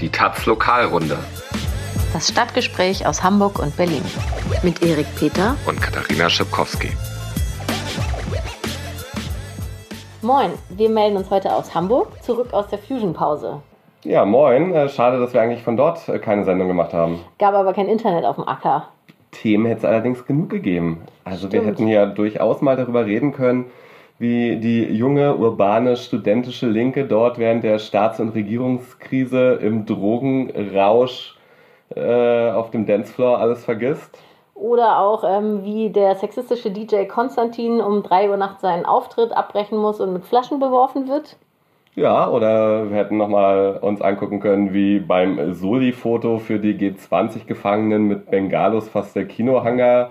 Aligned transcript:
Die 0.00 0.10
Taz 0.10 0.46
Lokalrunde. 0.46 1.18
Das 2.12 2.28
Stadtgespräch 2.28 3.04
aus 3.04 3.24
Hamburg 3.24 3.58
und 3.58 3.76
Berlin. 3.76 4.04
Mit 4.62 4.80
Erik 4.80 5.06
Peter 5.18 5.56
und 5.66 5.80
Katharina 5.80 6.30
Schipkowski. 6.30 6.90
Moin, 10.22 10.52
wir 10.68 10.88
melden 10.88 11.16
uns 11.16 11.30
heute 11.30 11.52
aus 11.52 11.74
Hamburg, 11.74 12.22
zurück 12.22 12.52
aus 12.52 12.68
der 12.68 12.78
Fusion-Pause. 12.78 13.60
Ja, 14.04 14.24
moin. 14.24 14.72
Äh, 14.72 14.88
schade, 14.88 15.18
dass 15.18 15.34
wir 15.34 15.42
eigentlich 15.42 15.64
von 15.64 15.76
dort 15.76 16.08
äh, 16.08 16.20
keine 16.20 16.44
Sendung 16.44 16.68
gemacht 16.68 16.92
haben. 16.92 17.18
Gab 17.40 17.54
aber 17.54 17.72
kein 17.72 17.88
Internet 17.88 18.24
auf 18.24 18.36
dem 18.36 18.46
Acker. 18.46 18.90
Themen 19.32 19.66
hätte 19.66 19.78
es 19.80 19.84
allerdings 19.84 20.24
genug 20.24 20.48
gegeben. 20.48 21.02
Also 21.24 21.50
wir 21.50 21.64
hätten 21.64 21.88
ja 21.88 22.06
durchaus 22.06 22.60
mal 22.60 22.76
darüber 22.76 23.04
reden 23.04 23.32
können, 23.32 23.64
wie 24.18 24.56
die 24.56 24.84
junge, 24.84 25.36
urbane, 25.36 25.96
studentische 25.96 26.66
Linke 26.66 27.06
dort 27.06 27.38
während 27.38 27.62
der 27.64 27.78
Staats- 27.78 28.20
und 28.20 28.30
Regierungskrise 28.30 29.54
im 29.54 29.86
Drogenrausch 29.86 31.36
äh, 31.94 32.50
auf 32.50 32.70
dem 32.70 32.86
Dancefloor 32.86 33.38
alles 33.38 33.64
vergisst. 33.64 34.18
Oder 34.54 34.98
auch, 34.98 35.22
ähm, 35.24 35.62
wie 35.62 35.90
der 35.90 36.16
sexistische 36.16 36.72
DJ 36.72 37.04
Konstantin 37.04 37.80
um 37.80 38.02
3 38.02 38.30
Uhr 38.30 38.36
nachts 38.36 38.62
seinen 38.62 38.86
Auftritt 38.86 39.32
abbrechen 39.32 39.78
muss 39.78 40.00
und 40.00 40.12
mit 40.12 40.24
Flaschen 40.24 40.58
beworfen 40.58 41.08
wird. 41.08 41.36
Ja, 41.94 42.28
oder 42.28 42.90
wir 42.90 42.96
hätten 42.96 43.16
nochmal 43.16 43.78
uns 43.80 44.00
angucken 44.00 44.40
können, 44.40 44.72
wie 44.72 44.98
beim 44.98 45.54
Soli-Foto 45.54 46.38
für 46.38 46.58
die 46.58 46.74
G20-Gefangenen 46.74 48.02
mit 48.06 48.30
Bengalos 48.30 48.88
fast 48.88 49.16
der 49.16 49.26
Kinohanger 49.26 50.10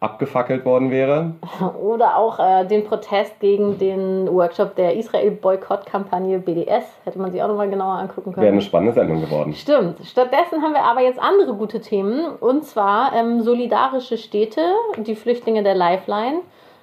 abgefackelt 0.00 0.64
worden 0.64 0.90
wäre. 0.90 1.34
Oder 1.80 2.16
auch 2.16 2.38
äh, 2.38 2.64
den 2.64 2.84
Protest 2.84 3.38
gegen 3.38 3.78
den 3.78 4.26
Workshop 4.32 4.74
der 4.74 4.96
Israel-Boykott-Kampagne 4.96 6.38
BDS. 6.38 6.84
Hätte 7.04 7.18
man 7.18 7.30
sich 7.30 7.42
auch 7.42 7.48
nochmal 7.48 7.68
genauer 7.68 7.98
angucken 7.98 8.32
können. 8.32 8.42
Wäre 8.42 8.52
eine 8.52 8.62
spannende 8.62 8.94
Sendung 8.94 9.20
geworden. 9.20 9.52
Stimmt. 9.54 9.98
Stattdessen 10.04 10.62
haben 10.62 10.72
wir 10.72 10.84
aber 10.84 11.02
jetzt 11.02 11.20
andere 11.20 11.54
gute 11.54 11.80
Themen. 11.80 12.34
Und 12.40 12.64
zwar 12.64 13.12
ähm, 13.14 13.42
solidarische 13.42 14.16
Städte, 14.16 14.62
die 14.96 15.14
Flüchtlinge 15.14 15.62
der 15.62 15.74
Lifeline. 15.74 16.40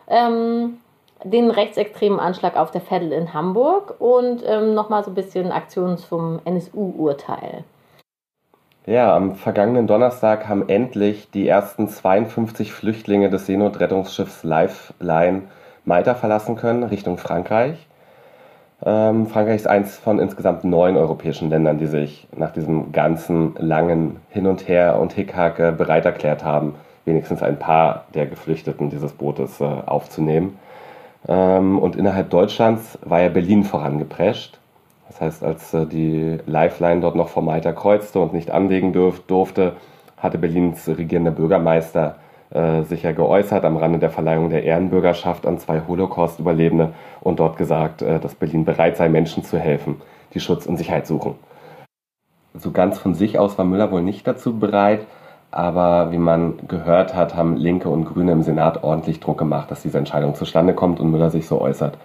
Ähm, 0.08 0.78
den 1.24 1.50
rechtsextremen 1.50 2.20
Anschlag 2.20 2.56
auf 2.56 2.70
der 2.70 2.82
Veddel 2.82 3.12
in 3.12 3.34
Hamburg 3.34 3.96
und 4.00 4.44
ähm, 4.46 4.76
nochmal 4.76 5.04
so 5.04 5.10
ein 5.10 5.16
bisschen 5.16 5.52
Aktionen 5.52 5.98
zum 5.98 6.40
NSU-Urteil. 6.46 7.64
Ja, 8.88 9.14
am 9.14 9.36
vergangenen 9.36 9.86
Donnerstag 9.86 10.48
haben 10.48 10.70
endlich 10.70 11.30
die 11.30 11.46
ersten 11.46 11.90
52 11.90 12.72
Flüchtlinge 12.72 13.30
des 13.30 13.46
Seenotrettungsschiffs 13.46 14.46
Lifeline 14.46 15.42
Malta 15.84 16.16
verlassen 16.16 16.56
können, 16.56 16.84
Richtung 16.84 17.18
Frankreich. 17.18 17.86
Ähm, 18.86 19.28
Frankreich 19.28 19.58
ist 19.58 19.68
eins 19.68 19.98
von 19.98 20.20
insgesamt 20.20 20.64
neun 20.64 20.96
europäischen 20.96 21.50
Ländern, 21.50 21.80
die 21.80 21.88
sich 21.88 22.30
nach 22.34 22.54
diesem 22.54 22.94
ganzen 22.94 23.56
langen 23.58 24.22
Hin 24.30 24.48
und 24.48 24.70
Her 24.70 24.98
und 25.02 25.12
Hickhack 25.12 25.78
bereit 25.78 26.06
erklärt 26.06 26.46
haben, 26.46 26.76
wenigstens 27.04 27.44
ein 27.44 27.60
paar 27.60 28.06
der 28.14 28.26
Geflüchteten 28.26 28.90
dieses 28.90 29.12
Bootes 29.12 29.60
äh, 29.60 29.66
aufzunehmen. 29.66 30.58
Ähm, 31.28 31.78
und 31.78 31.98
innerhalb 31.98 32.30
Deutschlands 32.30 32.98
war 33.04 33.20
ja 33.20 33.28
Berlin 33.28 33.66
vorangeprescht. 33.66 34.60
Das 35.18 35.22
heißt, 35.34 35.44
als 35.44 35.74
äh, 35.74 35.86
die 35.88 36.38
Lifeline 36.46 37.02
dort 37.02 37.16
noch 37.16 37.30
vor 37.30 37.42
Malta 37.42 37.72
kreuzte 37.72 38.20
und 38.20 38.34
nicht 38.34 38.52
anlegen 38.52 38.94
durfte, 38.94 39.74
hatte 40.18 40.38
Berlins 40.38 40.88
regierender 40.88 41.32
Bürgermeister 41.32 42.18
äh, 42.52 42.84
sich 42.84 43.02
ja 43.02 43.14
geäußert 43.14 43.66
am 43.66 43.78
Rande 43.78 43.98
der 43.98 44.12
Verleihung 44.12 44.52
der 44.52 44.64
Ehrenbürgerschaft 44.64 45.48
an 45.48 45.58
zwei 45.58 45.82
Holocaust-Überlebende 45.88 46.94
und 47.22 47.40
dort 47.40 47.58
gesagt, 47.58 48.04
äh, 48.04 48.20
dass 48.20 48.36
Berlin 48.36 48.64
bereit 48.64 48.98
sei, 48.98 49.10
Menschen 49.10 49.44
zu 49.44 49.58
helfen, 49.58 50.02
die 50.36 50.40
Schutz 50.40 50.68
und 50.68 50.78
Sicherheit 50.78 51.08
suchen. 51.08 51.34
So 52.54 52.72
ganz 52.72 53.00
von 53.00 53.16
sich 53.16 53.40
aus 53.40 53.58
war 53.58 53.66
Müller 53.66 53.92
wohl 53.92 54.04
nicht 54.04 54.28
dazu 54.28 54.60
bereit, 54.60 55.08
aber 55.50 56.12
wie 56.12 56.18
man 56.20 56.68
gehört 56.68 57.16
hat, 57.16 57.36
haben 57.36 57.58
Linke 57.58 57.90
und 57.90 58.06
Grüne 58.06 58.34
im 58.34 58.44
Senat 58.44 58.84
ordentlich 58.84 59.20
Druck 59.20 59.40
gemacht, 59.40 59.72
dass 59.72 59.82
diese 59.82 59.98
Entscheidung 59.98 60.36
zustande 60.36 60.76
kommt 60.76 61.00
und 61.00 61.10
Müller 61.10 61.32
sich 61.32 61.48
so 61.48 61.60
äußert. 61.60 61.98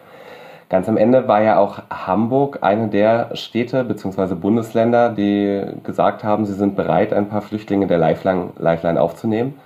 Ganz 0.73 0.89
am 0.89 0.97
Ende 0.97 1.29
war 1.29 1.43
ja 1.43 1.59
auch 1.59 1.83
Hamburg 1.91 2.61
eine 2.63 2.89
der 2.89 3.37
Städte 3.37 3.85
bzw. 3.85 4.35
Bundesländer, 4.35 5.11
die 5.11 5.67
gesagt 5.85 6.25
haben, 6.25 6.47
sie 6.47 6.55
sind 6.55 6.77
bereit, 6.77 7.13
ein 7.13 7.29
paar 7.29 7.43
Flüchtlinge 7.43 7.87
der 7.87 7.99
Lifeline, 7.99 8.53
Lifeline 8.57 8.99
aufzunehmen. 8.99 9.61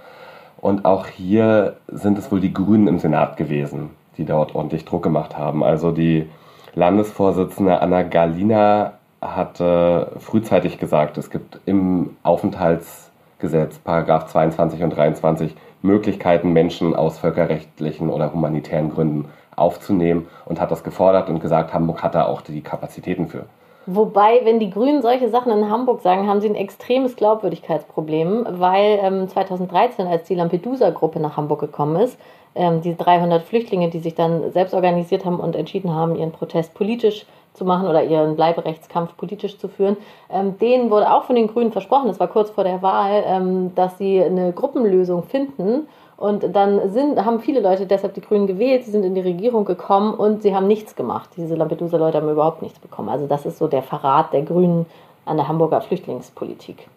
Und 0.61 0.85
auch 0.85 1.07
hier 1.07 1.77
sind 1.87 2.19
es 2.19 2.33
wohl 2.33 2.41
die 2.41 2.53
Grünen 2.53 2.89
im 2.89 2.99
Senat 2.99 3.37
gewesen, 3.37 3.91
die 4.19 4.25
dort 4.25 4.57
ordentlich 4.57 4.85
Druck 4.85 5.05
gemacht 5.05 5.39
haben. 5.39 5.63
Also 5.63 5.93
die 5.93 6.29
Landesvorsitzende 6.75 7.81
Anna 7.81 8.03
Galina 8.03 8.95
hat 9.23 9.61
äh, 9.61 10.07
frühzeitig 10.19 10.77
gesagt, 10.77 11.19
es 11.19 11.31
gibt 11.31 11.61
im 11.67 12.17
Aufenthaltsgesetz, 12.25 13.79
Paragraph 13.79 14.27
22 14.27 14.83
und 14.83 14.91
23, 14.91 15.55
Möglichkeiten, 15.83 16.53
Menschen 16.53 16.97
aus 16.97 17.21
völkerrechtlichen 17.21 18.11
oder 18.11 18.33
humanitären 18.33 18.91
Gründen 18.91 19.27
aufzunehmen 19.57 20.29
und 20.45 20.61
hat 20.61 20.71
das 20.71 20.85
gefordert 20.85 21.29
und 21.29 21.41
gesagt, 21.41 21.75
Hamburg 21.75 22.03
hat 22.03 22.15
da 22.15 22.27
auch 22.27 22.43
die 22.43 22.61
Kapazitäten 22.61 23.29
für. 23.29 23.47
Wobei, 23.89 24.41
wenn 24.43 24.59
die 24.59 24.71
Grünen 24.71 25.01
solche 25.01 25.29
Sachen 25.29 25.53
in 25.53 25.71
Hamburg 25.71 26.01
sagen, 26.01 26.27
haben 26.27 26.41
sie 26.41 26.49
ein 26.49 26.57
extremes 26.57 27.15
Glaubwürdigkeitsproblem, 27.15 28.47
weil 28.51 28.99
ähm, 29.01 29.29
2013, 29.29 30.09
als 30.09 30.25
die 30.25 30.35
Lampedusa-Gruppe 30.35 31.21
nach 31.21 31.37
Hamburg 31.37 31.61
gekommen 31.61 31.95
ist, 31.97 32.19
ähm, 32.57 32.81
die 32.81 32.97
300 32.97 33.45
Flüchtlinge, 33.45 33.89
die 33.89 34.01
sich 34.01 34.17
dann 34.17 34.51
selbst 34.51 34.75
organisiert 34.75 35.25
haben 35.25 35.39
und 35.39 35.55
entschieden 35.55 35.95
haben, 35.95 36.17
ihren 36.17 36.33
Protest 36.33 36.75
politisch 36.75 37.27
zu 37.55 37.65
machen 37.65 37.87
oder 37.87 38.03
ihren 38.03 38.35
Bleiberechtskampf 38.35 39.17
politisch 39.17 39.57
zu 39.57 39.69
führen, 39.69 39.97
ähm, 40.31 40.59
denen 40.59 40.91
wurde 40.91 41.13
auch 41.13 41.23
von 41.23 41.37
den 41.37 41.47
Grünen 41.47 41.71
versprochen, 41.71 42.09
das 42.09 42.19
war 42.19 42.29
kurz 42.29 42.51
vor 42.51 42.65
der 42.65 42.83
Wahl, 42.83 43.23
ähm, 43.25 43.73
dass 43.77 43.99
sie 43.99 44.21
eine 44.21 44.53
Gruppenlösung 44.53 45.23
finden 45.23 45.87
und 46.17 46.55
dann 46.55 46.91
sind, 46.91 47.23
haben 47.25 47.41
viele 47.41 47.61
Leute 47.61 47.87
deshalb 47.87 48.15
die 48.15 48.23
Grünen 48.23 48.47
gewählt, 48.47 48.85
sie 48.85 48.91
sind 48.91 49.05
in 49.05 49.15
die 49.15 49.21
Regierung 49.21 49.65
gekommen 49.65 50.15
und 50.15 50.43
sie 50.43 50.55
haben 50.55 50.67
nichts 50.67 50.97
gemacht. 50.97 51.31
Diese 51.37 51.55
Lampedusa-Leute 51.55 52.19
haben 52.19 52.31
überhaupt 52.31 52.63
nichts 52.63 52.79
bekommen. 52.79 53.11
Also 53.11 53.27
das 53.27 53.45
ist 53.45 53.59
so 53.59 53.69
der 53.69 53.83
Verrat 53.83 54.33
der 54.33 54.43
Grünen 54.43 54.87
an 55.27 55.37
der 55.37 55.49
Hamburger 55.49 55.83
Flüchtlingspolitik. 55.83 56.89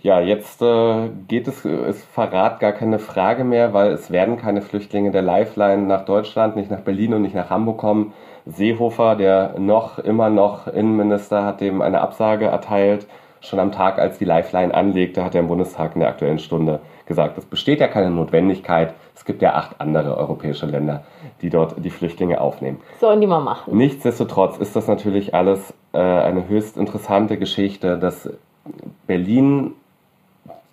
Ja, 0.00 0.20
jetzt 0.20 0.62
äh, 0.62 1.08
geht 1.26 1.48
es, 1.48 1.64
ist 1.64 2.04
Verrat 2.04 2.60
gar 2.60 2.70
keine 2.70 3.00
Frage 3.00 3.42
mehr, 3.42 3.74
weil 3.74 3.90
es 3.90 4.12
werden 4.12 4.36
keine 4.36 4.62
Flüchtlinge 4.62 5.10
der 5.10 5.22
Lifeline 5.22 5.82
nach 5.82 6.04
Deutschland, 6.04 6.54
nicht 6.54 6.70
nach 6.70 6.80
Berlin 6.80 7.14
und 7.14 7.22
nicht 7.22 7.34
nach 7.34 7.50
Hamburg 7.50 7.78
kommen. 7.78 8.12
Seehofer, 8.46 9.16
der 9.16 9.58
noch, 9.58 9.98
immer 9.98 10.30
noch 10.30 10.68
Innenminister, 10.68 11.44
hat 11.44 11.60
dem 11.60 11.82
eine 11.82 12.00
Absage 12.00 12.44
erteilt. 12.44 13.08
Schon 13.40 13.58
am 13.58 13.72
Tag, 13.72 13.98
als 13.98 14.18
die 14.18 14.24
Lifeline 14.24 14.72
anlegte, 14.72 15.24
hat 15.24 15.34
er 15.34 15.40
im 15.40 15.48
Bundestag 15.48 15.94
in 15.94 16.00
der 16.00 16.10
Aktuellen 16.10 16.38
Stunde 16.38 16.78
gesagt, 17.08 17.36
es 17.38 17.44
besteht 17.44 17.80
ja 17.80 17.88
keine 17.88 18.10
Notwendigkeit. 18.10 18.94
Es 19.16 19.24
gibt 19.24 19.42
ja 19.42 19.54
acht 19.54 19.80
andere 19.80 20.16
europäische 20.16 20.66
Länder, 20.66 21.02
die 21.42 21.50
dort 21.50 21.74
die 21.84 21.90
Flüchtlinge 21.90 22.40
aufnehmen. 22.40 22.80
Sollen 23.00 23.20
die 23.20 23.26
mal 23.26 23.40
machen. 23.40 23.76
Nichtsdestotrotz 23.76 24.58
ist 24.58 24.76
das 24.76 24.86
natürlich 24.86 25.34
alles 25.34 25.74
äh, 25.92 25.98
eine 25.98 26.48
höchst 26.48 26.76
interessante 26.76 27.38
Geschichte, 27.38 27.98
dass 27.98 28.30
Berlin 29.06 29.72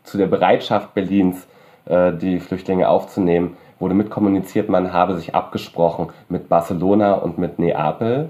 zu 0.03 0.17
der 0.17 0.27
Bereitschaft 0.27 0.93
Berlins, 0.93 1.47
äh, 1.85 2.13
die 2.13 2.39
Flüchtlinge 2.39 2.89
aufzunehmen, 2.89 3.57
wurde 3.79 3.95
mitkommuniziert, 3.95 4.69
man 4.69 4.93
habe 4.93 5.15
sich 5.15 5.35
abgesprochen 5.35 6.09
mit 6.29 6.47
Barcelona 6.47 7.13
und 7.13 7.37
mit 7.37 7.59
Neapel, 7.59 8.29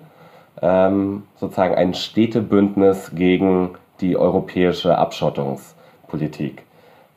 ähm, 0.62 1.24
sozusagen 1.36 1.76
ein 1.76 1.94
Städtebündnis 1.94 3.12
gegen 3.14 3.76
die 4.02 4.18
europäische 4.18 4.98
Abschottungspolitik. 4.98 6.65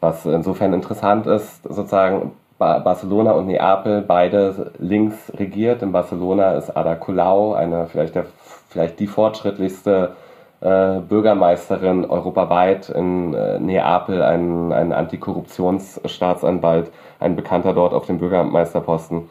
Was 0.00 0.24
insofern 0.26 0.72
interessant 0.72 1.26
ist, 1.26 1.62
sozusagen 1.64 2.32
Barcelona 2.58 3.32
und 3.32 3.46
Neapel 3.46 4.02
beide 4.02 4.72
links 4.78 5.32
regiert. 5.36 5.82
In 5.82 5.92
Barcelona 5.92 6.52
ist 6.52 6.76
Ada 6.76 6.96
Colau, 6.96 7.54
eine 7.54 7.86
vielleicht, 7.86 8.16
der, 8.16 8.26
vielleicht 8.68 8.98
die 8.98 9.06
fortschrittlichste 9.06 10.16
äh, 10.60 10.98
Bürgermeisterin 10.98 12.04
europaweit. 12.04 12.88
In 12.90 13.32
äh, 13.34 13.60
Neapel 13.60 14.22
ein, 14.22 14.72
ein 14.72 14.92
Antikorruptionsstaatsanwalt, 14.92 16.90
ein 17.20 17.36
Bekannter 17.36 17.74
dort 17.74 17.94
auf 17.94 18.06
dem 18.06 18.18
Bürgermeisterposten. 18.18 19.28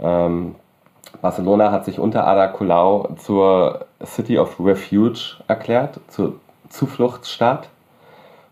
Ähm, 0.00 0.54
Barcelona 1.22 1.72
hat 1.72 1.86
sich 1.86 1.98
unter 1.98 2.26
Ada 2.26 2.48
Colau 2.48 3.08
zur 3.16 3.86
City 4.04 4.38
of 4.38 4.60
Refuge 4.60 5.36
erklärt, 5.48 6.00
zur 6.08 6.34
Zufluchtsstaat 6.68 7.68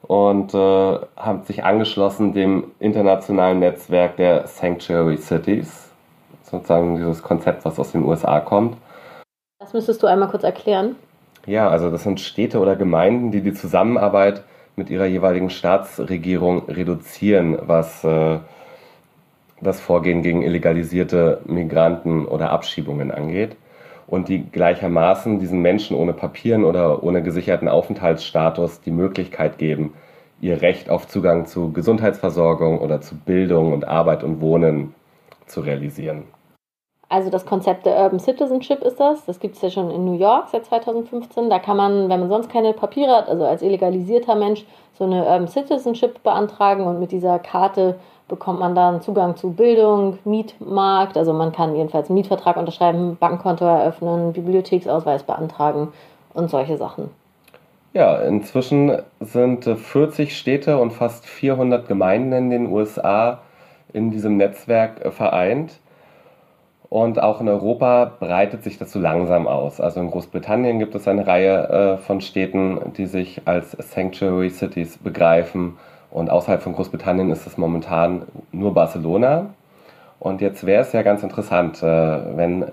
und 0.09 0.55
äh, 0.55 0.99
haben 1.17 1.43
sich 1.45 1.65
angeschlossen 1.65 2.33
dem 2.33 2.73
internationalen 2.81 3.61
Netzwerk 3.61 4.17
der 4.17 4.47
Sanctuary 4.47 5.19
Cities, 5.19 5.91
sozusagen 6.43 6.97
dieses 6.97 7.23
Konzept, 7.23 7.65
was 7.67 7.79
aus 7.79 7.93
den 7.93 8.05
USA 8.05 8.41
kommt. 8.41 8.79
Das 9.61 9.75
müsstest 9.75 10.03
du 10.03 10.07
einmal 10.07 10.31
kurz 10.31 10.45
erklären. 10.45 10.97
Ja, 11.47 11.69
also 11.69 11.91
das 11.91 12.05
sind 12.05 12.21
Städte 12.21 12.59
oder 12.59 12.75
Gemeinden, 12.75 13.31
die 13.31 13.43
die 13.43 13.53
Zusammenarbeit 13.53 14.45
mit 14.77 14.89
ihrer 14.89 15.05
jeweiligen 15.05 15.51
Staatsregierung 15.51 16.65
reduzieren, 16.69 17.59
was 17.67 18.03
äh, 18.03 18.39
das 19.61 19.79
Vorgehen 19.79 20.23
gegen 20.23 20.43
illegalisierte 20.43 21.43
Migranten 21.45 22.25
oder 22.25 22.51
Abschiebungen 22.51 23.11
angeht. 23.11 23.57
Und 24.09 24.29
die 24.29 24.43
gleichermaßen 24.51 25.39
diesen 25.39 25.61
Menschen 25.61 25.97
ohne 25.97 26.15
Papieren 26.15 26.65
oder 26.65 27.05
ohne 27.05 27.23
gesicherten 27.23 27.69
Aufenthaltsstatus 27.69 28.81
die 28.81 28.91
Möglichkeit 28.91 29.59
geben, 29.59 29.93
ihr 30.41 30.63
Recht 30.63 30.89
auf 30.89 31.07
Zugang 31.07 31.47
zu 31.47 31.73
Gesundheitsversorgung 31.73 32.79
oder 32.79 33.01
zu 33.01 33.17
Bildung 33.17 33.73
und 33.73 33.87
Arbeit 33.87 34.25
und 34.25 34.41
Wohnen 34.41 34.95
zu 35.47 35.61
realisieren. 35.61 36.25
Also 37.11 37.31
das 37.31 37.47
Konzept 37.47 37.87
der 37.87 37.97
Urban 38.03 38.21
Citizenship 38.21 38.83
ist 38.83 39.01
das. 39.01 39.25
Das 39.25 39.41
gibt 39.41 39.57
es 39.57 39.63
ja 39.63 39.71
schon 39.71 39.91
in 39.91 40.05
New 40.05 40.19
York 40.19 40.49
seit 40.49 40.67
2015. 40.67 41.49
Da 41.49 41.59
kann 41.59 41.77
man, 41.77 42.11
wenn 42.11 42.21
man 42.21 42.29
sonst 42.29 42.51
keine 42.51 42.75
Papiere 42.75 43.17
hat, 43.17 43.29
also 43.29 43.45
als 43.45 43.63
illegalisierter 43.63 44.35
Mensch, 44.35 44.67
so 44.99 45.05
eine 45.05 45.25
Urban 45.25 45.49
Citizenship 45.49 46.23
beantragen 46.23 46.85
und 46.85 47.01
mit 47.01 47.13
dieser 47.13 47.39
Karte 47.39 47.99
bekommt 48.29 48.61
man 48.61 48.75
dann 48.75 49.01
Zugang 49.01 49.37
zu 49.37 49.53
Bildung, 49.53 50.19
Mietmarkt. 50.25 51.17
Also 51.17 51.33
man 51.33 51.53
kann 51.53 51.75
jedenfalls 51.75 52.11
einen 52.11 52.19
Mietvertrag 52.19 52.59
unterschreiben, 52.59 53.17
Bankkonto 53.19 53.65
eröffnen, 53.65 54.35
Bibliotheksausweis 54.35 55.23
beantragen 55.23 55.89
und 56.35 56.51
solche 56.51 56.77
Sachen. 56.77 57.09
Ja, 57.95 58.17
inzwischen 58.19 59.01
sind 59.21 59.65
40 59.65 60.37
Städte 60.37 60.79
und 60.79 60.93
fast 60.93 61.25
400 61.25 61.89
Gemeinden 61.89 62.33
in 62.33 62.51
den 62.51 62.71
USA 62.71 63.41
in 63.95 64.11
diesem 64.11 64.37
Netzwerk 64.37 65.11
vereint. 65.15 65.79
Und 66.91 67.21
auch 67.21 67.41
in 67.41 67.49
Europa 67.49 68.13
breitet 68.19 68.65
sich 68.65 68.79
das 68.79 68.93
so 68.93 68.99
langsam 68.99 69.47
aus. 69.47 69.81
Also 69.81 70.01
in 70.01 70.11
Großbritannien 70.11 70.79
gibt 70.79 70.95
es 70.95 71.07
eine 71.07 71.27
Reihe 71.27 71.69
äh, 71.69 71.99
von 71.99 72.23
Städten, 72.23 72.93
die 72.97 73.07
sich 73.07 73.43
als 73.45 73.73
Sanctuary 73.73 74.49
Cities 74.49 74.97
begreifen. 74.97 75.77
Und 76.11 76.31
außerhalb 76.31 76.63
von 76.63 76.73
Großbritannien 76.73 77.31
ist 77.31 77.47
es 77.47 77.59
momentan 77.59 78.23
nur 78.53 78.73
Barcelona. 78.73 79.51
Und 80.19 80.41
jetzt 80.41 80.65
wäre 80.65 80.81
es 80.81 80.93
ja 80.93 81.03
ganz 81.03 81.23
interessant, 81.23 81.83
äh, 81.83 81.87
wenn 82.37 82.65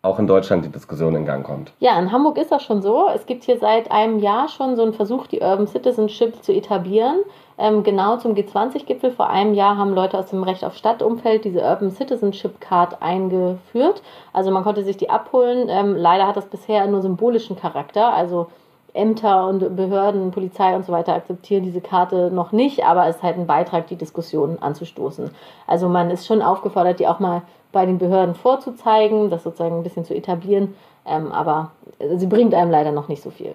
auch 0.00 0.18
in 0.18 0.28
Deutschland 0.28 0.64
die 0.64 0.70
Diskussion 0.70 1.16
in 1.16 1.24
Gang 1.26 1.44
kommt. 1.44 1.72
Ja, 1.80 1.98
in 1.98 2.12
Hamburg 2.12 2.38
ist 2.38 2.52
das 2.52 2.62
schon 2.62 2.82
so. 2.82 3.08
Es 3.12 3.26
gibt 3.26 3.44
hier 3.44 3.58
seit 3.58 3.90
einem 3.90 4.20
Jahr 4.20 4.48
schon 4.48 4.76
so 4.76 4.82
einen 4.82 4.94
Versuch, 4.94 5.26
die 5.26 5.40
Urban 5.40 5.66
Citizenship 5.66 6.42
zu 6.44 6.52
etablieren. 6.52 7.18
Ähm, 7.58 7.82
genau 7.82 8.16
zum 8.18 8.34
G20-Gipfel 8.34 9.10
vor 9.10 9.28
einem 9.28 9.54
Jahr 9.54 9.76
haben 9.76 9.92
Leute 9.92 10.16
aus 10.16 10.26
dem 10.26 10.44
Recht 10.44 10.64
auf 10.64 10.76
Stadtumfeld 10.76 11.44
diese 11.44 11.60
Urban 11.60 11.90
Citizenship 11.90 12.60
Card 12.60 13.02
eingeführt. 13.02 14.02
Also 14.32 14.52
man 14.52 14.62
konnte 14.62 14.84
sich 14.84 14.96
die 14.96 15.10
abholen. 15.10 15.68
Ähm, 15.68 15.96
leider 15.96 16.28
hat 16.28 16.36
das 16.36 16.46
bisher 16.46 16.86
nur 16.86 17.02
symbolischen 17.02 17.56
Charakter. 17.56 18.14
Also 18.14 18.46
Ämter 18.94 19.46
und 19.46 19.76
Behörden, 19.76 20.30
Polizei 20.30 20.74
und 20.74 20.84
so 20.84 20.92
weiter 20.92 21.14
akzeptieren 21.14 21.64
diese 21.64 21.80
Karte 21.80 22.30
noch 22.30 22.52
nicht, 22.52 22.84
aber 22.84 23.06
es 23.06 23.16
ist 23.16 23.22
halt 23.22 23.36
ein 23.36 23.46
Beitrag, 23.46 23.86
die 23.86 23.96
Diskussion 23.96 24.58
anzustoßen. 24.60 25.30
Also 25.66 25.88
man 25.88 26.10
ist 26.10 26.26
schon 26.26 26.42
aufgefordert, 26.42 27.00
die 27.00 27.06
auch 27.06 27.20
mal 27.20 27.42
bei 27.72 27.84
den 27.86 27.98
Behörden 27.98 28.34
vorzuzeigen, 28.34 29.30
das 29.30 29.42
sozusagen 29.42 29.76
ein 29.76 29.82
bisschen 29.82 30.04
zu 30.04 30.14
etablieren, 30.14 30.74
ähm, 31.06 31.32
aber 31.32 31.72
sie 32.16 32.26
bringt 32.26 32.54
einem 32.54 32.70
leider 32.70 32.92
noch 32.92 33.08
nicht 33.08 33.22
so 33.22 33.30
viel. 33.30 33.54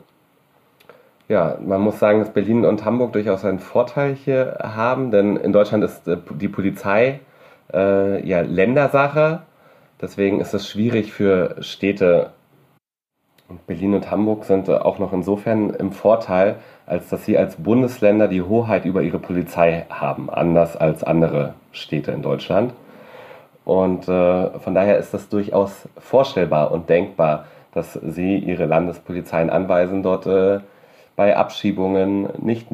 Ja, 1.30 1.58
man 1.66 1.82
muss 1.82 2.00
sagen, 2.00 2.20
dass 2.20 2.32
Berlin 2.32 2.66
und 2.66 2.84
Hamburg 2.84 3.14
durchaus 3.14 3.46
einen 3.46 3.60
Vorteil 3.60 4.14
hier 4.14 4.58
haben, 4.62 5.10
denn 5.10 5.38
in 5.38 5.54
Deutschland 5.54 5.84
ist 5.84 6.08
äh, 6.08 6.18
die 6.32 6.50
Polizei 6.50 7.22
äh, 7.74 8.26
ja 8.28 8.42
Ländersache. 8.42 9.42
Deswegen 10.02 10.42
ist 10.42 10.54
es 10.54 10.68
schwierig 10.68 11.14
für 11.14 11.56
Städte. 11.62 12.32
Und 13.50 13.68
Berlin 13.68 13.94
und 13.94 14.10
Hamburg 14.10 14.46
sind 14.46 14.70
auch 14.70 15.00
noch 15.00 15.14
insofern 15.14 15.72
im 15.72 15.92
Vorteil, 15.92 16.56
als 16.86 17.10
dass 17.10 17.26
sie 17.26 17.38
als 17.38 17.58
Bundesländer 17.58 18.28
die 18.28 18.42
Hoheit 18.42 18.86
über 18.86 19.02
ihre 19.02 19.20
Polizei 19.20 19.86
haben, 19.90 20.30
anders 20.30 20.76
als 20.78 21.04
andere 21.04 21.54
Städte 21.72 22.12
in 22.12 22.22
Deutschland. 22.22 22.74
Und 23.66 24.08
äh, 24.08 24.60
von 24.60 24.74
daher 24.74 24.98
ist 24.98 25.14
das 25.14 25.30
durchaus 25.30 25.88
vorstellbar 25.98 26.72
und 26.72 26.90
denkbar, 26.90 27.46
dass 27.74 27.94
sie 27.94 28.38
ihre 28.38 28.66
Landespolizeien 28.66 29.50
anweisen, 29.50 30.04
dort 30.04 30.26
äh, 30.26 30.60
bei 31.16 31.36
Abschiebungen 31.38 32.30
nicht 32.40 32.72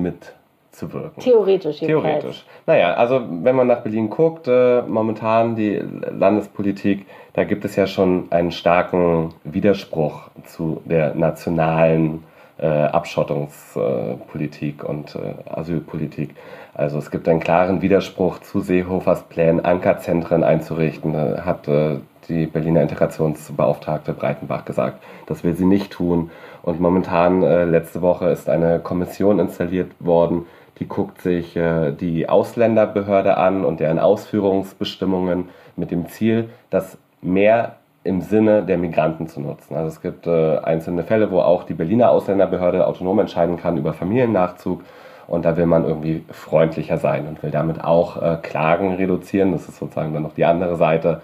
mitzuwirken. 0.82 1.24
Theoretisch. 1.24 1.82
Jedenfalls. 1.82 2.22
Theoretisch. 2.22 2.46
Naja, 2.66 2.94
also 2.94 3.22
wenn 3.30 3.56
man 3.56 3.68
nach 3.68 3.82
Berlin 3.82 4.10
guckt, 4.10 4.48
äh, 4.48 4.82
momentan 4.84 5.56
die 5.56 5.82
Landespolitik, 6.12 7.06
da 7.34 7.44
gibt 7.44 7.66
es 7.66 7.76
ja 7.76 7.86
schon 7.88 8.28
einen 8.32 8.52
starken 8.52 9.34
Widerspruch 9.44 10.30
zu 10.46 10.82
der 10.86 11.14
nationalen 11.16 12.24
äh, 12.58 12.68
Abschottungspolitik 12.68 14.84
und 14.84 15.16
äh, 15.16 15.34
Asylpolitik. 15.50 16.36
Also 16.74 16.98
es 16.98 17.12
gibt 17.12 17.30
einen 17.30 17.40
klaren 17.40 17.82
Widerspruch 17.82 18.40
zu 18.40 18.62
Seehofers 18.62 19.24
Plänen, 19.24 19.64
Ankerzentren 19.64 20.44
einzurichten, 20.44 21.14
da 21.14 21.46
hat 21.46 21.68
äh, 21.68 21.98
die 22.28 22.46
Berliner 22.46 22.84
Integrationsbeauftragte 22.84 24.14
Breitenbach 24.14 24.66
gesagt. 24.66 25.02
Das 25.26 25.44
will 25.44 25.56
sie 25.56 25.66
nicht 25.66 25.92
tun. 25.92 26.30
Und 26.62 26.80
momentan, 26.80 27.44
äh, 27.44 27.66
letzte 27.66 28.02
Woche, 28.02 28.30
ist 28.30 28.50
eine 28.50 28.80
Kommission 28.80 29.40
installiert 29.40 29.92
worden, 30.00 30.46
die 30.80 30.88
guckt 30.88 31.22
sich 31.22 31.56
äh, 31.56 31.92
die 31.92 32.30
Ausländerbehörde 32.30 33.38
an 33.38 33.66
und 33.66 33.80
deren 33.80 34.00
Ausführungsbestimmungen 34.00 35.50
mit 35.76 35.92
dem 35.92 36.08
Ziel, 36.08 36.50
das 36.70 36.98
mehr 37.22 37.76
im 38.04 38.22
Sinne 38.22 38.64
der 38.64 38.78
Migranten 38.78 39.28
zu 39.28 39.42
nutzen. 39.42 39.76
Also 39.76 39.90
es 39.90 40.02
gibt 40.02 40.26
äh, 40.26 40.58
einzelne 40.60 41.04
Fälle, 41.04 41.32
wo 41.32 41.42
auch 41.42 41.64
die 41.64 41.74
Berliner 41.74 42.12
Ausländerbehörde 42.12 42.88
autonom 42.88 43.20
entscheiden 43.20 43.58
kann 43.58 43.78
über 43.78 43.94
Familiennachzug. 43.94 44.84
Und 45.28 45.46
da 45.46 45.58
will 45.58 45.68
man 45.68 45.86
irgendwie 45.86 46.24
freundlicher 46.32 46.98
sein 46.98 47.28
und 47.28 47.44
will 47.44 47.52
damit 47.52 47.84
auch 47.84 48.20
äh, 48.22 48.38
Klagen 48.42 48.96
reduzieren. 48.96 49.52
Das 49.52 49.68
ist 49.68 49.78
sozusagen 49.78 50.14
dann 50.14 50.24
noch 50.24 50.34
die 50.34 50.46
andere 50.46 50.76
Seite. 50.76 51.22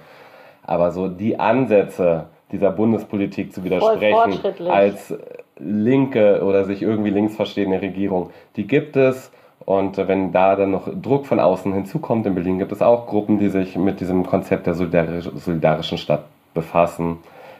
Aber 0.63 0.91
so 0.91 1.07
die 1.07 1.39
Ansätze 1.39 2.25
dieser 2.51 2.71
Bundespolitik 2.71 3.53
zu 3.53 3.63
widersprechen 3.63 4.69
als 4.69 5.15
linke 5.57 6.43
oder 6.43 6.65
sich 6.65 6.81
irgendwie 6.81 7.09
links 7.09 7.35
verstehende 7.35 7.81
Regierung, 7.81 8.29
die 8.57 8.67
gibt 8.67 8.95
es. 8.95 9.31
Und 9.59 9.97
wenn 9.97 10.31
da 10.31 10.55
dann 10.55 10.71
noch 10.71 10.87
Druck 11.01 11.25
von 11.25 11.39
außen 11.39 11.73
hinzukommt, 11.73 12.25
in 12.25 12.35
Berlin 12.35 12.59
gibt 12.59 12.71
es 12.71 12.81
auch 12.81 13.07
Gruppen, 13.07 13.39
die 13.39 13.49
sich 13.49 13.75
mit 13.75 13.99
diesem 13.99 14.25
Konzept 14.25 14.67
der 14.67 14.75
solidarischen 14.75 15.97
Stadt 15.97 16.25
befassen, 16.53 17.17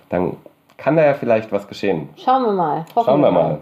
dann 0.09 0.37
kann 0.77 0.95
da 0.95 1.05
ja 1.05 1.13
vielleicht 1.13 1.51
was 1.51 1.67
geschehen. 1.67 2.09
Schauen 2.17 2.43
wir 2.43 2.53
mal. 2.53 2.85
Hoffen 2.95 3.05
Schauen 3.05 3.21
wir 3.21 3.31
mal. 3.31 3.43
mal. 3.43 3.59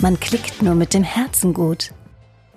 Man 0.00 0.18
klickt 0.18 0.62
nur 0.62 0.74
mit 0.74 0.94
dem 0.94 1.04
Herzen 1.04 1.54
gut. 1.54 1.92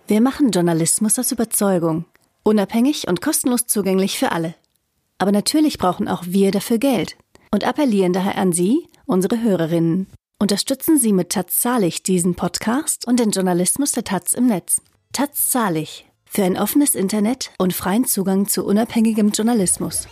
Wir 0.08 0.20
machen 0.20 0.50
Journalismus 0.50 1.20
aus 1.20 1.32
Überzeugung. 1.32 2.06
Unabhängig 2.44 3.08
und 3.08 3.22
kostenlos 3.22 3.68
zugänglich 3.68 4.20
für 4.20 4.32
alle. 4.32 4.56
Aber 5.18 5.32
natürlich 5.32 5.78
brauchen 5.78 6.08
auch 6.08 6.24
wir 6.26 6.52
dafür 6.52 6.78
Geld 6.78 7.18
und 7.52 7.64
appellieren 7.64 8.14
daher 8.14 8.38
an 8.38 8.52
Sie, 8.52 8.88
unsere 9.06 9.42
Hörerinnen. 9.42 10.08
Unterstützen 10.38 10.98
Sie 10.98 11.14
mit 11.14 11.30
Taz 11.30 11.60
Zahlig 11.60 12.04
diesen 12.04 12.36
Podcast 12.36 13.08
und 13.08 13.22
den 13.22 13.32
Journalismus 13.32 13.94
der 13.94 14.04
Taz 14.04 14.34
im 14.34 14.48
Netz. 14.48 14.82
Taz 15.14 15.50
Zahlig 15.50 16.12
für 16.26 16.44
ein 16.44 16.58
offenes 16.58 16.94
Internet 16.94 17.52
und 17.58 17.72
freien 17.72 18.04
Zugang 18.04 18.46
zu 18.46 18.66
unabhängigem 18.66 19.30
Journalismus. 19.30 20.10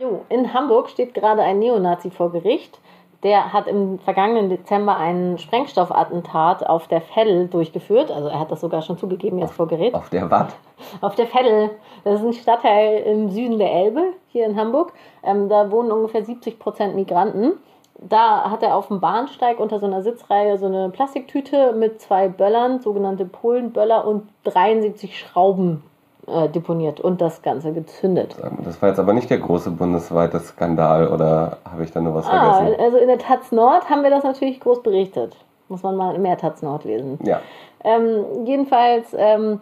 Jo, 0.00 0.26
in 0.28 0.52
Hamburg 0.52 0.90
steht 0.90 1.14
gerade 1.14 1.42
ein 1.42 1.60
Neonazi 1.60 2.10
vor 2.10 2.32
Gericht. 2.32 2.80
Der 3.26 3.52
hat 3.52 3.66
im 3.66 3.98
vergangenen 3.98 4.50
Dezember 4.50 4.96
ein 4.96 5.36
Sprengstoffattentat 5.36 6.64
auf 6.64 6.86
der 6.86 7.00
Veddel 7.00 7.48
durchgeführt. 7.48 8.12
Also 8.12 8.28
er 8.28 8.38
hat 8.38 8.52
das 8.52 8.60
sogar 8.60 8.82
schon 8.82 8.98
zugegeben 8.98 9.40
jetzt 9.40 9.54
vor 9.54 9.66
Gericht. 9.66 9.96
Auf 9.96 10.10
der 10.10 10.30
was? 10.30 10.54
Auf 11.00 11.16
der 11.16 11.26
Veddel. 11.26 11.70
Das 12.04 12.20
ist 12.20 12.24
ein 12.24 12.32
Stadtteil 12.34 12.98
im 13.00 13.30
Süden 13.30 13.58
der 13.58 13.72
Elbe, 13.72 14.12
hier 14.28 14.46
in 14.46 14.54
Hamburg. 14.54 14.92
Ähm, 15.24 15.48
da 15.48 15.72
wohnen 15.72 15.90
ungefähr 15.90 16.24
70 16.24 16.60
Prozent 16.60 16.94
Migranten 16.94 17.54
da 17.98 18.50
hat 18.50 18.62
er 18.62 18.76
auf 18.76 18.88
dem 18.88 19.00
Bahnsteig 19.00 19.58
unter 19.58 19.78
so 19.78 19.86
einer 19.86 20.02
Sitzreihe 20.02 20.58
so 20.58 20.66
eine 20.66 20.90
Plastiktüte 20.90 21.72
mit 21.72 21.98
zwei 21.98 22.28
Böllern, 22.28 22.80
sogenannte 22.80 23.24
Polenböller 23.24 24.06
und 24.06 24.28
73 24.44 25.18
Schrauben 25.18 25.82
äh, 26.26 26.48
deponiert 26.48 27.00
und 27.00 27.20
das 27.20 27.42
Ganze 27.42 27.72
gezündet. 27.72 28.36
Das 28.64 28.80
war 28.82 28.88
jetzt 28.88 28.98
aber 28.98 29.12
nicht 29.12 29.30
der 29.30 29.38
große 29.38 29.70
bundesweite 29.70 30.40
Skandal 30.40 31.08
oder 31.08 31.58
habe 31.70 31.84
ich 31.84 31.92
da 31.92 32.00
nur 32.00 32.14
was 32.14 32.26
ah, 32.26 32.54
vergessen? 32.54 32.80
Also 32.80 32.98
in 32.98 33.08
der 33.08 33.18
Taz 33.18 33.52
Nord 33.52 33.88
haben 33.88 34.02
wir 34.02 34.10
das 34.10 34.24
natürlich 34.24 34.60
groß 34.60 34.82
berichtet. 34.82 35.36
Muss 35.68 35.82
man 35.82 35.96
mal 35.96 36.18
mehr 36.18 36.36
Taz 36.36 36.62
Nord 36.62 36.84
lesen. 36.84 37.18
Ja. 37.24 37.40
Ähm, 37.84 38.24
jedenfalls 38.44 39.14
ähm, 39.16 39.60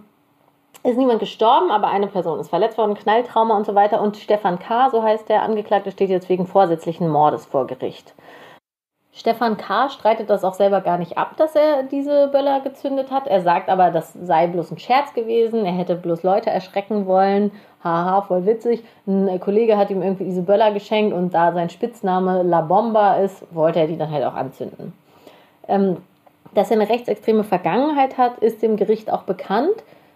ist 0.83 0.99
niemand 0.99 1.21
gestorben, 1.21 1.71
aber 1.71 1.89
eine 1.89 2.07
Person 2.07 2.41
ist 2.41 2.51
verletzt 2.51 2.79
worden, 2.79 2.95
Knalltrauma 2.95 3.57
und 3.57 3.67
so 3.67 3.75
weiter. 3.75 4.01
Und 4.03 4.17
Stefan 4.17 4.59
K., 4.59 4.91
so 4.91 5.03
heißt 5.03 5.29
der 5.29 5.43
Angeklagte, 5.43 5.91
steht 5.91 6.11
jetzt 6.11 6.29
wegen 6.29 6.47
vorsätzlichen 6.47 7.09
Mordes 7.09 7.47
vor 7.47 7.67
Gericht. 7.67 8.15
Stefan 9.17 9.57
K. 9.57 9.91
streitet 9.91 10.29
das 10.29 10.43
auch 10.43 10.55
selber 10.55 10.81
gar 10.81 10.99
nicht 10.99 11.17
ab, 11.17 11.37
dass 11.37 11.55
er 11.55 11.85
diese 11.85 12.29
Böller 12.29 12.61
gezündet 12.61 13.13
hat. 13.13 13.29
Er 13.29 13.43
sagt 13.43 13.69
aber, 13.69 13.93
das 13.93 14.13
sei 14.13 14.49
bloß 14.49 14.73
ein 14.73 14.79
Scherz 14.79 15.15
gewesen. 15.15 15.65
Er 15.65 15.73
hätte 15.73 15.95
bloß 15.95 16.25
Leute 16.25 16.51
erschrecken 16.51 17.07
wollen. 17.07 17.53
Haha, 17.85 18.23
voll 18.23 18.45
witzig. 18.45 18.83
Ein 19.07 19.39
Kollege 19.39 19.77
hat 19.77 19.91
ihm 19.91 20.03
irgendwie 20.03 20.25
diese 20.25 20.43
Böller 20.43 20.73
geschenkt 20.73 21.15
und 21.15 21.33
da 21.33 21.53
sein 21.53 21.71
Spitzname 21.71 22.43
La 22.43 22.63
Bomba 22.63 23.15
ist, 23.17 23.45
wollte 23.55 23.79
er 23.79 23.87
die 23.87 23.97
dann 23.97 24.11
halt 24.11 24.25
auch 24.25 24.35
anzünden. 24.35 24.93
Ähm, 25.69 25.99
Dass 26.55 26.71
er 26.71 26.81
eine 26.81 26.89
rechtsextreme 26.89 27.45
Vergangenheit 27.45 28.19
hat, 28.19 28.39
ist 28.39 28.63
dem 28.63 28.77
Gericht 28.77 29.13
auch 29.13 29.23
bekannt. 29.23 29.75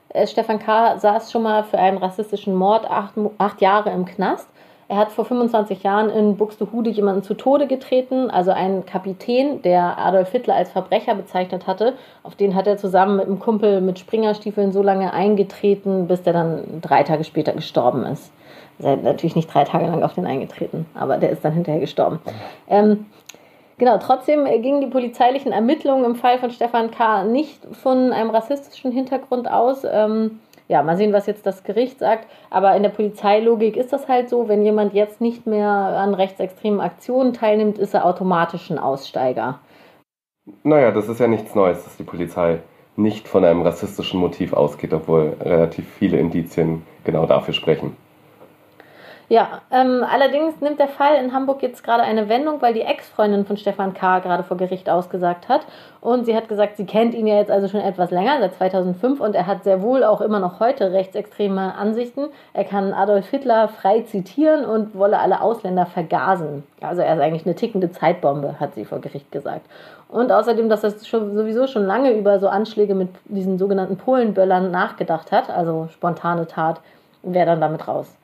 Äh, 0.09 0.27
Stefan 0.27 0.59
K. 0.59 0.99
saß 0.99 1.31
schon 1.31 1.43
mal 1.45 1.63
für 1.63 1.79
einen 1.79 1.99
rassistischen 1.99 2.55
Mord 2.55 2.91
acht, 2.91 3.15
acht 3.39 3.61
Jahre 3.61 3.91
im 3.91 4.07
Knast. 4.07 4.49
Er 4.91 4.97
hat 4.97 5.13
vor 5.13 5.27
25 5.27 5.83
Jahren 5.83 6.09
in 6.09 6.39
Buxtehude 6.39 6.89
jemanden 6.89 7.23
zu 7.23 7.35
Tode 7.35 7.67
getreten, 7.67 8.31
also 8.31 8.53
einen 8.53 8.87
Kapitän, 8.87 9.61
der 9.61 9.99
Adolf 9.99 10.33
Hitler 10.33 10.55
als 10.55 10.71
Verbrecher 10.71 11.15
bezeichnet 11.15 11.67
hatte. 11.67 11.93
Auf 12.23 12.37
den 12.37 12.55
hat 12.55 12.67
er 12.67 12.79
zusammen 12.79 13.17
mit 13.17 13.27
einem 13.27 13.39
Kumpel 13.39 13.83
mit 13.83 13.99
Springerstiefeln 13.99 14.73
so 14.73 14.83
lange 14.83 15.13
eingetreten, 15.13 16.09
bis 16.09 16.23
der 16.23 16.33
dann 16.33 16.81
drei 16.81 17.03
Tage 17.03 17.25
später 17.25 17.53
gestorben 17.53 18.07
ist. 18.07 18.33
Also 18.79 18.89
er 18.89 18.93
hat 18.93 19.03
natürlich 19.03 19.37
nicht 19.37 19.53
drei 19.53 19.65
Tage 19.65 19.87
lang 19.87 20.03
auf 20.03 20.15
den 20.15 20.25
eingetreten, 20.25 20.87
aber 20.95 21.19
der 21.19 21.31
ist 21.31 21.45
dann 21.45 21.53
hinterher 21.53 21.81
gestorben. 21.81 22.21
Ähm, 22.69 23.07
Genau, 23.79 23.97
trotzdem 23.99 24.45
gingen 24.61 24.81
die 24.81 24.89
polizeilichen 24.89 25.53
Ermittlungen 25.53 26.05
im 26.05 26.17
Fall 26.17 26.41
von 26.41 26.51
Stefan 26.51 26.91
K. 26.91 27.23
nicht 27.23 27.65
von 27.81 28.13
einem 28.13 28.31
rassistischen 28.31 28.91
Hintergrund 28.91 29.49
aus. 29.49 29.85
Ähm, 29.89 30.41
ja, 30.69 30.83
mal 30.83 30.97
sehen, 30.97 31.13
was 31.13 31.27
jetzt 31.27 31.47
das 31.47 31.65
Gericht 31.65 31.99
sagt. 31.99 32.29
Aber 32.51 32.77
in 32.77 32.83
der 32.83 32.91
Polizeilogik 32.91 33.77
ist 33.77 33.93
das 33.93 34.07
halt 34.07 34.29
so, 34.29 34.49
wenn 34.49 34.63
jemand 34.63 34.93
jetzt 34.93 35.21
nicht 35.21 35.47
mehr 35.47 35.67
an 35.67 36.15
rechtsextremen 36.15 36.81
Aktionen 36.81 37.33
teilnimmt, 37.33 37.79
ist 37.79 37.95
er 37.95 38.05
automatisch 38.05 38.71
ein 38.71 38.79
Aussteiger. 38.79 39.61
Naja, 40.63 40.93
das 40.93 41.09
ist 41.09 41.21
ja 41.21 41.27
nichts 41.27 41.55
Neues, 41.55 41.85
dass 41.85 41.97
die 41.97 42.05
Polizei 42.05 42.61
nicht 42.97 43.29
von 43.29 43.45
einem 43.45 43.63
rassistischen 43.63 44.21
Motiv 44.21 44.53
ausgeht, 44.53 44.93
obwohl 44.93 45.37
relativ 45.41 45.89
viele 45.99 46.19
Indizien 46.19 46.83
genau 47.05 47.27
dafür 47.27 47.55
sprechen. 47.55 47.97
Ja, 49.31 49.61
ähm, 49.71 50.07
allerdings 50.11 50.59
nimmt 50.63 50.81
der 50.81 50.89
Fall 50.89 51.23
in 51.23 51.35
Hamburg 51.35 51.63
jetzt 51.63 51.85
gerade 51.85 52.03
eine 52.03 52.31
Wendung, 52.31 52.63
weil 52.63 52.73
die 52.73 52.81
Ex-Freundin 52.81 53.45
von 53.45 53.59
Stefan 53.59 53.93
K. 53.93 54.21
gerade 54.21 54.43
vor 54.43 54.57
Gericht 54.57 54.89
ausgesagt 54.89 55.51
hat. 55.51 55.67
Und 56.01 56.25
sie 56.25 56.35
hat 56.35 56.49
gesagt, 56.49 56.79
sie 56.79 56.87
kennt 56.87 57.13
ihn 57.13 57.27
ja 57.27 57.37
jetzt 57.37 57.51
also 57.51 57.69
schon 57.69 57.81
etwas 57.81 58.11
länger, 58.11 58.39
seit 58.41 58.55
2005, 58.55 59.21
und 59.21 59.35
er 59.35 59.47
hat 59.47 59.65
sehr 59.65 59.83
wohl 59.83 60.03
auch 60.03 60.23
immer 60.23 60.41
noch 60.41 60.61
heute 60.61 60.93
rechtsextreme 60.93 61.75
Ansichten. 61.75 62.29
Er 62.55 62.65
kann 62.65 62.95
Adolf 62.95 63.29
Hitler 63.29 63.69
frei 63.69 64.01
zitieren 64.01 64.65
und 64.65 64.97
wolle 64.97 65.19
alle 65.19 65.43
Ausländer 65.43 65.85
vergasen. 65.85 66.63
Also 66.81 67.03
er 67.03 67.15
ist 67.15 67.21
eigentlich 67.21 67.45
eine 67.45 67.55
tickende 67.55 67.93
Zeitbombe, 67.93 68.59
hat 68.59 68.77
sie 68.77 68.87
vor 68.87 69.01
Gericht 69.01 69.31
gesagt. 69.31 69.67
Und 70.09 70.33
außerdem, 70.33 70.71
dass 70.71 70.85
er 70.85 70.93
sowieso 70.93 71.67
schon 71.67 71.85
lange 71.85 72.13
über 72.13 72.39
so 72.39 72.49
Anschläge 72.49 72.95
mit 72.95 73.11
diesen 73.27 73.59
sogenannten 73.59 73.99
Polenböllern 73.99 74.71
nachgedacht 74.71 75.33
hat, 75.33 75.51
also 75.51 75.89
spontane 75.93 76.47
Tat, 76.47 76.81
wäre 77.23 77.45
dann 77.45 77.61
damit 77.61 77.87
raus. 77.87 78.17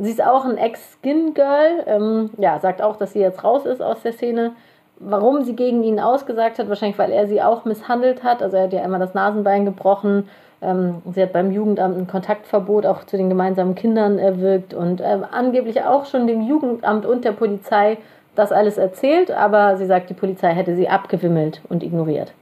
Sie 0.00 0.10
ist 0.10 0.22
auch 0.22 0.44
ein 0.44 0.58
Ex-Skin-Girl, 0.58 1.84
ähm, 1.86 2.30
ja, 2.38 2.60
sagt 2.60 2.80
auch, 2.82 2.96
dass 2.96 3.12
sie 3.12 3.20
jetzt 3.20 3.42
raus 3.42 3.66
ist 3.66 3.82
aus 3.82 4.02
der 4.02 4.12
Szene. 4.12 4.52
Warum 5.00 5.42
sie 5.42 5.56
gegen 5.56 5.82
ihn 5.82 6.00
ausgesagt 6.00 6.58
hat, 6.58 6.68
wahrscheinlich 6.68 6.98
weil 6.98 7.10
er 7.10 7.26
sie 7.26 7.42
auch 7.42 7.64
misshandelt 7.64 8.22
hat. 8.22 8.42
Also 8.42 8.56
er 8.56 8.64
hat 8.64 8.72
ja 8.72 8.84
immer 8.84 8.98
das 8.98 9.14
Nasenbein 9.14 9.64
gebrochen. 9.64 10.28
Ähm, 10.62 11.02
sie 11.12 11.22
hat 11.22 11.32
beim 11.32 11.50
Jugendamt 11.50 11.96
ein 11.98 12.06
Kontaktverbot 12.06 12.86
auch 12.86 13.04
zu 13.04 13.16
den 13.16 13.28
gemeinsamen 13.28 13.74
Kindern 13.74 14.18
erwirkt 14.18 14.74
und 14.74 15.00
äh, 15.00 15.18
angeblich 15.30 15.82
auch 15.82 16.04
schon 16.06 16.26
dem 16.26 16.42
Jugendamt 16.42 17.06
und 17.06 17.24
der 17.24 17.32
Polizei 17.32 17.98
das 18.34 18.52
alles 18.52 18.78
erzählt, 18.78 19.32
aber 19.32 19.76
sie 19.76 19.86
sagt, 19.86 20.10
die 20.10 20.14
Polizei 20.14 20.52
hätte 20.52 20.76
sie 20.76 20.88
abgewimmelt 20.88 21.60
und 21.68 21.82
ignoriert. 21.82 22.32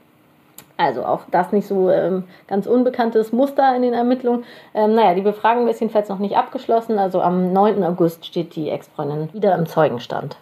Also 0.76 1.04
auch 1.04 1.22
das 1.30 1.52
nicht 1.52 1.66
so 1.66 1.90
ähm, 1.90 2.24
ganz 2.48 2.66
unbekanntes 2.66 3.32
Muster 3.32 3.74
in 3.74 3.82
den 3.82 3.94
Ermittlungen. 3.94 4.44
Ähm, 4.74 4.94
naja, 4.94 5.14
die 5.14 5.22
Befragung 5.22 5.68
ist 5.68 5.80
jedenfalls 5.80 6.08
noch 6.08 6.18
nicht 6.18 6.36
abgeschlossen. 6.36 6.98
Also 6.98 7.22
am 7.22 7.52
9. 7.52 7.82
August 7.82 8.26
steht 8.26 8.56
die 8.56 8.68
Ex-Freundin 8.68 9.32
wieder 9.32 9.54
im 9.56 9.66
Zeugenstand. 9.66 10.36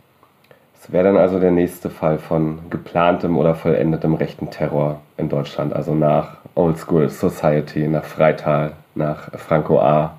Das 0.74 0.92
wäre 0.92 1.04
dann 1.04 1.16
also 1.16 1.38
der 1.38 1.52
nächste 1.52 1.88
Fall 1.88 2.18
von 2.18 2.58
geplantem 2.68 3.38
oder 3.38 3.54
vollendetem 3.54 4.14
rechten 4.14 4.50
Terror 4.50 5.00
in 5.16 5.28
Deutschland. 5.28 5.72
Also 5.72 5.94
nach 5.94 6.36
Old 6.56 6.78
School 6.78 7.08
Society, 7.08 7.88
nach 7.88 8.04
Freital, 8.04 8.72
nach 8.94 9.30
Franco 9.32 9.78
A., 9.80 10.16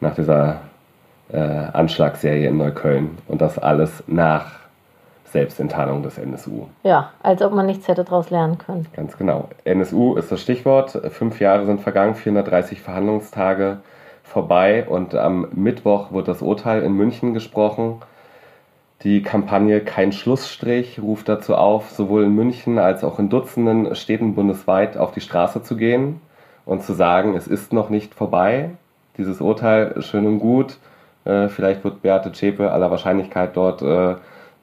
nach 0.00 0.14
dieser 0.14 0.60
äh, 1.32 1.38
Anschlagsserie 1.38 2.48
in 2.48 2.58
Neukölln. 2.58 3.18
Und 3.26 3.40
das 3.40 3.58
alles 3.58 4.04
nach 4.06 4.63
Selbstenttarnung 5.34 6.04
des 6.04 6.16
NSU. 6.16 6.68
Ja, 6.84 7.10
als 7.20 7.42
ob 7.42 7.52
man 7.52 7.66
nichts 7.66 7.88
hätte 7.88 8.04
daraus 8.04 8.30
lernen 8.30 8.56
können. 8.56 8.86
Ganz 8.94 9.18
genau. 9.18 9.48
NSU 9.64 10.14
ist 10.14 10.30
das 10.30 10.40
Stichwort. 10.40 10.92
Fünf 11.10 11.40
Jahre 11.40 11.66
sind 11.66 11.80
vergangen, 11.80 12.14
430 12.14 12.80
Verhandlungstage 12.80 13.78
vorbei 14.22 14.86
und 14.88 15.16
am 15.16 15.48
Mittwoch 15.52 16.12
wird 16.12 16.28
das 16.28 16.40
Urteil 16.40 16.82
in 16.82 16.92
München 16.92 17.34
gesprochen. 17.34 18.00
Die 19.02 19.22
Kampagne 19.22 19.80
Kein 19.80 20.12
Schlussstrich 20.12 21.00
ruft 21.02 21.28
dazu 21.28 21.56
auf, 21.56 21.90
sowohl 21.90 22.22
in 22.22 22.34
München 22.36 22.78
als 22.78 23.02
auch 23.02 23.18
in 23.18 23.28
Dutzenden 23.28 23.96
Städten 23.96 24.36
bundesweit 24.36 24.96
auf 24.96 25.10
die 25.10 25.20
Straße 25.20 25.64
zu 25.64 25.76
gehen 25.76 26.20
und 26.64 26.84
zu 26.84 26.92
sagen, 26.92 27.34
es 27.34 27.48
ist 27.48 27.72
noch 27.72 27.90
nicht 27.90 28.14
vorbei. 28.14 28.70
Dieses 29.18 29.40
Urteil 29.40 30.00
schön 30.00 30.26
und 30.28 30.38
gut. 30.38 30.78
Äh, 31.24 31.48
vielleicht 31.48 31.82
wird 31.82 32.02
Beate 32.02 32.30
Zschäpe 32.30 32.70
aller 32.70 32.92
Wahrscheinlichkeit 32.92 33.56
dort 33.56 33.82
äh, 33.82 34.14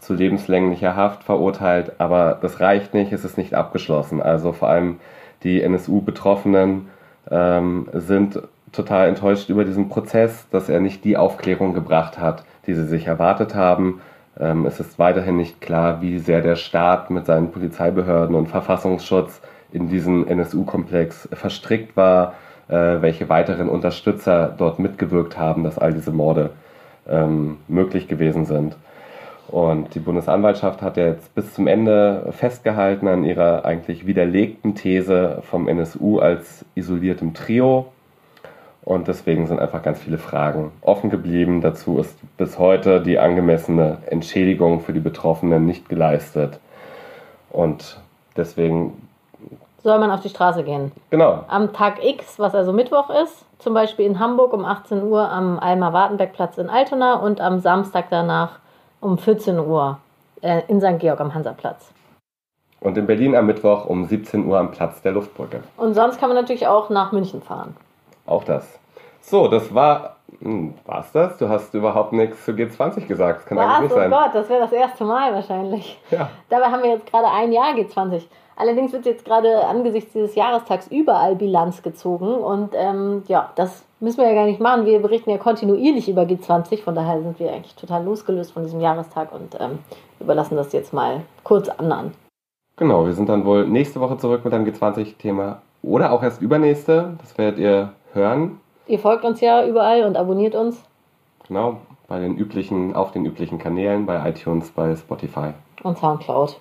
zu 0.01 0.13
lebenslänglicher 0.13 0.95
Haft 0.95 1.23
verurteilt, 1.23 1.93
aber 1.99 2.37
das 2.41 2.59
reicht 2.59 2.93
nicht, 2.93 3.13
es 3.13 3.23
ist 3.23 3.37
nicht 3.37 3.53
abgeschlossen. 3.53 4.21
Also 4.21 4.51
vor 4.51 4.69
allem 4.69 4.99
die 5.43 5.61
NSU-Betroffenen 5.61 6.87
ähm, 7.29 7.87
sind 7.93 8.41
total 8.71 9.07
enttäuscht 9.07 9.49
über 9.49 9.63
diesen 9.63 9.89
Prozess, 9.89 10.47
dass 10.49 10.69
er 10.69 10.79
nicht 10.79 11.03
die 11.03 11.17
Aufklärung 11.17 11.73
gebracht 11.73 12.19
hat, 12.19 12.43
die 12.65 12.73
sie 12.73 12.85
sich 12.85 13.07
erwartet 13.07 13.53
haben. 13.53 14.01
Ähm, 14.39 14.65
es 14.65 14.79
ist 14.79 14.97
weiterhin 14.97 15.37
nicht 15.37 15.61
klar, 15.61 16.01
wie 16.01 16.17
sehr 16.17 16.41
der 16.41 16.55
Staat 16.55 17.09
mit 17.11 17.25
seinen 17.27 17.51
Polizeibehörden 17.51 18.35
und 18.35 18.47
Verfassungsschutz 18.47 19.41
in 19.71 19.87
diesen 19.87 20.27
NSU-Komplex 20.27 21.29
verstrickt 21.31 21.95
war, 21.95 22.33
äh, 22.69 23.01
welche 23.01 23.29
weiteren 23.29 23.69
Unterstützer 23.69 24.53
dort 24.57 24.79
mitgewirkt 24.79 25.37
haben, 25.37 25.63
dass 25.63 25.77
all 25.77 25.93
diese 25.93 26.11
Morde 26.11 26.51
ähm, 27.07 27.57
möglich 27.67 28.07
gewesen 28.07 28.45
sind. 28.45 28.75
Und 29.51 29.95
die 29.95 29.99
Bundesanwaltschaft 29.99 30.81
hat 30.81 30.95
ja 30.95 31.07
jetzt 31.07 31.35
bis 31.35 31.53
zum 31.53 31.67
Ende 31.67 32.31
festgehalten 32.31 33.07
an 33.09 33.25
ihrer 33.25 33.65
eigentlich 33.65 34.07
widerlegten 34.07 34.75
These 34.75 35.39
vom 35.43 35.67
NSU 35.67 36.19
als 36.19 36.63
isoliertem 36.75 37.33
Trio. 37.33 37.87
Und 38.83 39.09
deswegen 39.09 39.47
sind 39.47 39.59
einfach 39.59 39.83
ganz 39.83 39.99
viele 39.99 40.17
Fragen 40.17 40.71
offen 40.81 41.09
geblieben. 41.09 41.59
Dazu 41.59 41.99
ist 41.99 42.17
bis 42.37 42.57
heute 42.57 43.01
die 43.01 43.19
angemessene 43.19 43.97
Entschädigung 44.07 44.79
für 44.79 44.93
die 44.93 45.01
Betroffenen 45.01 45.65
nicht 45.65 45.89
geleistet. 45.89 46.59
Und 47.51 47.99
deswegen 48.37 49.07
soll 49.83 49.99
man 49.99 50.11
auf 50.11 50.21
die 50.21 50.29
Straße 50.29 50.63
gehen. 50.63 50.91
Genau. 51.09 51.43
Am 51.47 51.73
Tag 51.73 52.03
X, 52.03 52.39
was 52.39 52.55
also 52.55 52.71
Mittwoch 52.71 53.09
ist, 53.09 53.45
zum 53.59 53.73
Beispiel 53.73 54.05
in 54.05 54.19
Hamburg 54.19 54.53
um 54.53 54.63
18 54.63 55.03
Uhr 55.03 55.29
am 55.29 55.59
Alma-Wartenberg-Platz 55.59 56.57
in 56.57 56.69
Altona 56.69 57.15
und 57.15 57.41
am 57.41 57.59
Samstag 57.59 58.05
danach 58.09 58.59
um 59.01 59.17
14 59.17 59.59
Uhr 59.59 59.99
äh, 60.41 60.61
in 60.67 60.79
St. 60.79 60.99
Georg 60.99 61.19
am 61.19 61.33
Hansaplatz. 61.33 61.91
Und 62.79 62.97
in 62.97 63.05
Berlin 63.05 63.35
am 63.35 63.45
Mittwoch 63.45 63.85
um 63.85 64.05
17 64.05 64.45
Uhr 64.45 64.57
am 64.57 64.71
Platz 64.71 65.01
der 65.01 65.11
Luftbrücke. 65.11 65.61
Und 65.77 65.93
sonst 65.93 66.19
kann 66.19 66.29
man 66.29 66.37
natürlich 66.37 66.65
auch 66.67 66.89
nach 66.89 67.11
München 67.11 67.41
fahren. 67.41 67.75
Auch 68.25 68.43
das. 68.43 68.79
So, 69.21 69.47
das 69.47 69.73
war. 69.73 70.15
Hm, 70.39 70.73
war's 70.85 71.11
das? 71.11 71.37
Du 71.37 71.49
hast 71.49 71.73
überhaupt 71.73 72.13
nichts 72.13 72.43
zu 72.45 72.51
G20 72.51 73.05
gesagt. 73.05 73.41
Das 73.41 73.45
kann 73.45 73.57
Was? 73.57 73.65
eigentlich 73.65 73.81
nicht 73.81 73.93
sein. 73.93 74.11
Oh 74.11 74.15
Gott, 74.15 74.33
das 74.33 74.49
wäre 74.49 74.61
das 74.61 74.71
erste 74.71 75.03
Mal 75.03 75.33
wahrscheinlich. 75.33 75.99
Ja. 76.09 76.29
Dabei 76.49 76.65
haben 76.67 76.81
wir 76.81 76.91
jetzt 76.91 77.05
gerade 77.05 77.27
ein 77.27 77.51
Jahr 77.51 77.73
G20. 77.75 78.23
Allerdings 78.61 78.93
wird 78.93 79.07
jetzt 79.07 79.25
gerade 79.25 79.65
angesichts 79.65 80.13
dieses 80.13 80.35
Jahrestags 80.35 80.85
überall 80.85 81.35
Bilanz 81.35 81.81
gezogen. 81.81 82.27
Und 82.27 82.75
ähm, 82.75 83.23
ja, 83.27 83.49
das 83.55 83.83
müssen 83.99 84.19
wir 84.19 84.27
ja 84.27 84.35
gar 84.35 84.45
nicht 84.45 84.59
machen. 84.59 84.85
Wir 84.85 84.99
berichten 84.99 85.31
ja 85.31 85.39
kontinuierlich 85.39 86.07
über 86.07 86.21
G20, 86.21 86.83
von 86.83 86.93
daher 86.93 87.23
sind 87.23 87.39
wir 87.39 87.51
eigentlich 87.51 87.73
total 87.73 88.03
losgelöst 88.03 88.51
von 88.51 88.61
diesem 88.61 88.79
Jahrestag 88.79 89.31
und 89.31 89.57
ähm, 89.59 89.79
überlassen 90.19 90.57
das 90.57 90.73
jetzt 90.73 90.93
mal 90.93 91.21
kurz 91.43 91.69
anderen. 91.69 92.11
Genau, 92.75 93.03
wir 93.07 93.13
sind 93.13 93.29
dann 93.29 93.45
wohl 93.45 93.65
nächste 93.65 93.99
Woche 93.99 94.17
zurück 94.17 94.45
mit 94.45 94.53
einem 94.53 94.67
G20-Thema 94.67 95.63
oder 95.81 96.11
auch 96.11 96.21
erst 96.21 96.39
übernächste. 96.39 97.17
Das 97.19 97.35
werdet 97.39 97.57
ihr 97.57 97.93
hören. 98.13 98.59
Ihr 98.85 98.99
folgt 98.99 99.25
uns 99.25 99.41
ja 99.41 99.65
überall 99.65 100.03
und 100.03 100.15
abonniert 100.15 100.53
uns. 100.53 100.83
Genau, 101.47 101.77
bei 102.07 102.19
den 102.19 102.37
üblichen, 102.37 102.95
auf 102.95 103.11
den 103.11 103.25
üblichen 103.25 103.57
Kanälen, 103.57 104.05
bei 104.05 104.29
iTunes, 104.29 104.69
bei 104.69 104.95
Spotify. 104.95 105.53
Und 105.81 105.97
Soundcloud. 105.97 106.59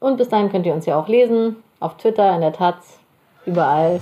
Und 0.00 0.16
bis 0.16 0.28
dahin 0.28 0.50
könnt 0.50 0.66
ihr 0.66 0.74
uns 0.74 0.86
ja 0.86 0.98
auch 0.98 1.08
lesen, 1.08 1.56
auf 1.80 1.96
Twitter, 1.96 2.34
in 2.34 2.40
der 2.40 2.52
Taz, 2.52 2.98
überall. 3.46 4.00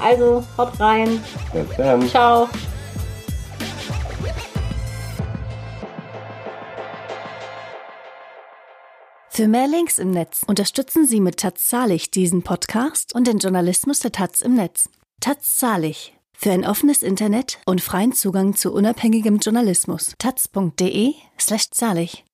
Also, 0.00 0.44
haut 0.58 0.78
rein. 0.78 1.22
Bis 1.52 1.76
dann. 1.76 2.06
Ciao. 2.08 2.48
Für 9.30 9.48
mehr 9.48 9.68
Links 9.68 9.98
im 9.98 10.12
Netz 10.12 10.42
unterstützen 10.46 11.06
Sie 11.06 11.20
mit 11.20 11.38
Taz 11.38 11.66
Zahlig 11.66 12.10
diesen 12.10 12.42
Podcast 12.42 13.14
und 13.14 13.26
den 13.26 13.38
Journalismus 13.38 14.00
der 14.00 14.12
Taz 14.12 14.40
im 14.40 14.54
Netz. 14.54 14.88
Taz 15.20 15.58
Zahlig. 15.58 16.14
Für 16.32 16.52
ein 16.52 16.66
offenes 16.66 17.02
Internet 17.02 17.58
und 17.64 17.80
freien 17.80 18.12
Zugang 18.12 18.54
zu 18.54 18.72
unabhängigem 18.72 19.38
Journalismus. 19.38 20.14
taz.de 20.18 21.14
slash 21.38 21.70
zahlig. 21.70 22.25